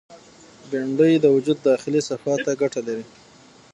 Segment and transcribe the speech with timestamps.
[0.69, 3.05] بېنډۍ د وجود داخلي صفا ته ګټه لري